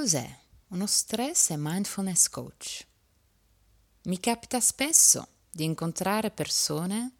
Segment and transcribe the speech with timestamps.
[0.00, 0.34] cos'è
[0.68, 2.86] uno stress e mindfulness coach?
[4.04, 7.12] Mi capita spesso di incontrare persone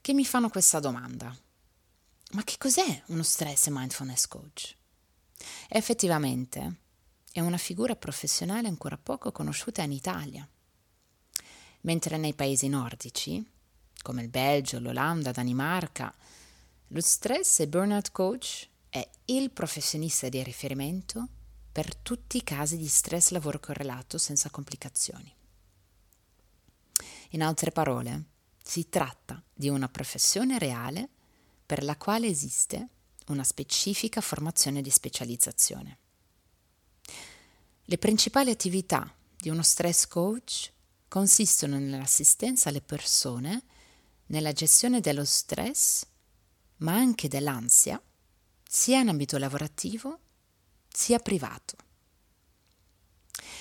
[0.00, 1.32] che mi fanno questa domanda.
[2.32, 4.76] Ma che cos'è uno stress e mindfulness coach?
[5.68, 6.80] Effettivamente
[7.30, 10.48] è una figura professionale ancora poco conosciuta in Italia,
[11.82, 13.48] mentre nei paesi nordici,
[14.02, 16.12] come il Belgio, l'Olanda, Danimarca,
[16.88, 21.28] lo stress e burnout coach è il professionista di riferimento
[21.74, 25.34] per tutti i casi di stress lavoro correlato senza complicazioni.
[27.30, 28.26] In altre parole,
[28.62, 31.08] si tratta di una professione reale
[31.66, 32.90] per la quale esiste
[33.26, 35.98] una specifica formazione di specializzazione.
[37.86, 40.70] Le principali attività di uno stress coach
[41.08, 43.64] consistono nell'assistenza alle persone
[44.26, 46.06] nella gestione dello stress,
[46.76, 48.00] ma anche dell'ansia,
[48.62, 50.20] sia in ambito lavorativo
[50.96, 51.76] sia privato,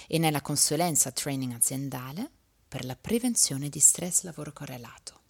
[0.07, 2.29] e nella consulenza training aziendale
[2.67, 5.21] per la prevenzione di stress lavoro correlato.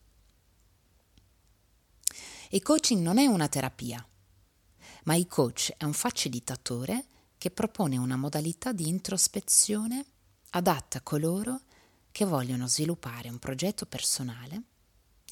[2.49, 4.05] Il coaching non è una terapia,
[5.05, 7.05] ma il coach è un facilitatore
[7.37, 10.05] che propone una modalità di introspezione
[10.51, 11.61] adatta a coloro
[12.11, 14.61] che vogliono sviluppare un progetto personale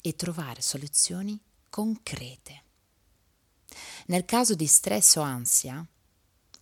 [0.00, 1.38] e trovare soluzioni
[1.70, 2.62] concrete.
[4.06, 5.86] Nel caso di stress o ansia,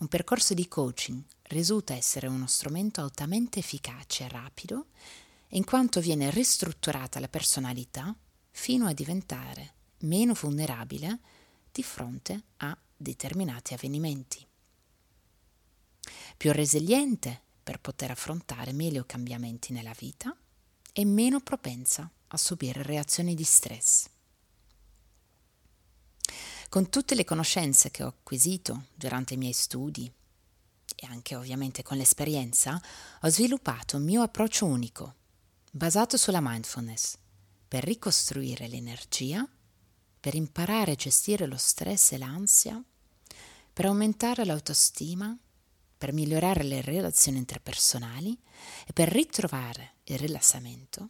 [0.01, 4.87] un percorso di coaching risulta essere uno strumento altamente efficace e rapido
[5.49, 8.15] in quanto viene ristrutturata la personalità
[8.51, 11.19] fino a diventare meno vulnerabile
[11.71, 14.47] di fronte a determinati avvenimenti.
[16.37, 20.35] Più resiliente per poter affrontare meglio cambiamenti nella vita
[20.93, 24.09] e meno propensa a subire reazioni di stress.
[26.71, 30.09] Con tutte le conoscenze che ho acquisito durante i miei studi
[30.95, 32.81] e anche ovviamente con l'esperienza,
[33.23, 35.15] ho sviluppato un mio approccio unico
[35.73, 37.17] basato sulla mindfulness,
[37.67, 39.45] per ricostruire l'energia,
[40.21, 42.81] per imparare a gestire lo stress e l'ansia,
[43.73, 45.37] per aumentare l'autostima,
[45.99, 48.41] per migliorare le relazioni interpersonali
[48.87, 51.09] e per ritrovare il rilassamento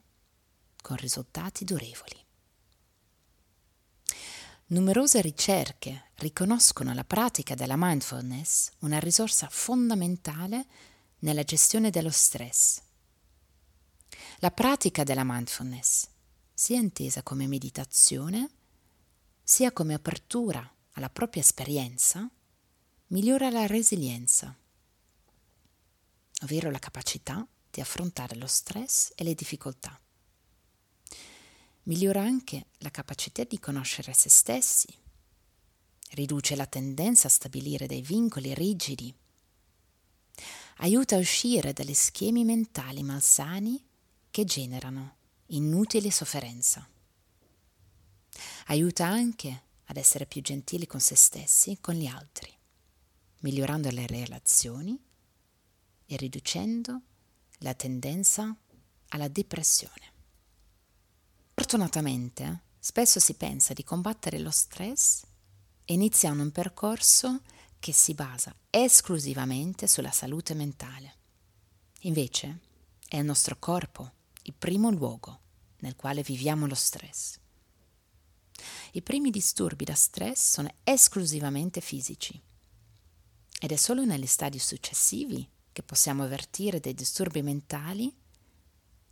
[0.80, 2.28] con risultati durevoli.
[4.70, 10.66] Numerose ricerche riconoscono la pratica della mindfulness una risorsa fondamentale
[11.20, 12.82] nella gestione dello stress
[14.42, 16.08] la pratica della mindfulness,
[16.54, 18.50] sia intesa come meditazione,
[19.42, 22.26] sia come apertura alla propria esperienza,
[23.08, 24.56] migliora la resilienza,
[26.42, 30.00] ovvero la capacità di affrontare lo stress e le difficoltà.
[31.90, 34.86] Migliora anche la capacità di conoscere se stessi,
[36.10, 39.12] riduce la tendenza a stabilire dei vincoli rigidi,
[40.76, 43.84] aiuta a uscire dagli schemi mentali malsani
[44.30, 46.88] che generano inutile sofferenza.
[48.66, 52.56] Aiuta anche ad essere più gentili con se stessi e con gli altri,
[53.40, 54.96] migliorando le relazioni
[56.06, 57.00] e riducendo
[57.58, 58.56] la tendenza
[59.08, 60.09] alla depressione.
[61.60, 65.20] Fortunatamente, spesso si pensa di combattere lo stress
[65.84, 67.42] iniziando un percorso
[67.78, 71.16] che si basa esclusivamente sulla salute mentale.
[72.04, 72.60] Invece,
[73.06, 74.10] è il nostro corpo
[74.44, 75.40] il primo luogo
[75.80, 77.38] nel quale viviamo lo stress.
[78.92, 82.40] I primi disturbi da stress sono esclusivamente fisici
[83.60, 88.10] ed è solo negli stadi successivi che possiamo avvertire dei disturbi mentali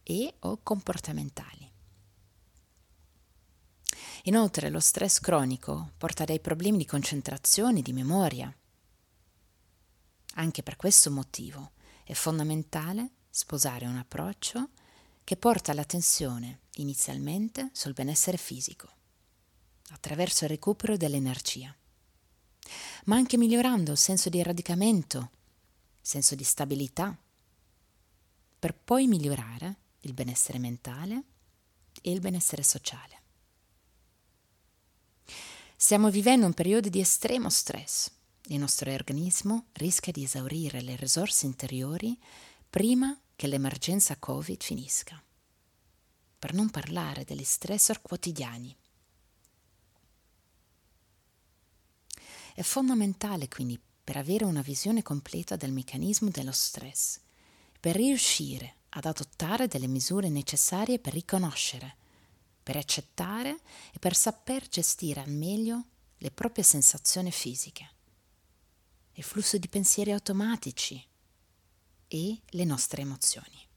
[0.03, 1.58] e o comportamentali.
[4.29, 8.55] Inoltre lo stress cronico porta dei problemi di concentrazione e di memoria.
[10.35, 11.73] Anche per questo motivo
[12.05, 14.69] è fondamentale sposare un approccio
[15.25, 18.91] che porta l'attenzione inizialmente sul benessere fisico,
[19.93, 21.75] attraverso il recupero dell'energia,
[23.07, 25.31] ma anche migliorando il senso di radicamento,
[26.03, 27.17] senso di stabilità,
[28.59, 31.23] per poi migliorare il benessere mentale
[32.03, 33.18] e il benessere sociale.
[35.81, 38.11] Stiamo vivendo un periodo di estremo stress.
[38.47, 42.19] Il nostro organismo rischia di esaurire le risorse interiori
[42.69, 45.23] prima che l'emergenza Covid finisca.
[46.37, 48.77] Per non parlare degli stressor quotidiani.
[52.55, 57.21] È fondamentale quindi per avere una visione completa del meccanismo dello stress,
[57.79, 61.99] per riuscire ad adottare delle misure necessarie per riconoscere,
[62.69, 63.61] per accettare
[63.95, 65.85] e per saper gestire al meglio
[66.19, 67.97] le proprie sensazioni fisiche
[69.15, 71.03] il flusso di pensieri automatici
[72.09, 73.68] e le nostre emozioni.